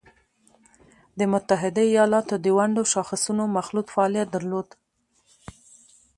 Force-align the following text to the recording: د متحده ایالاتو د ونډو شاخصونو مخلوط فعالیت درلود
د 1.19 1.19
متحده 1.33 1.83
ایالاتو 1.93 2.35
د 2.39 2.45
ونډو 2.57 2.83
شاخصونو 2.93 3.43
مخلوط 3.57 3.87
فعالیت 3.93 4.27
درلود 4.35 4.67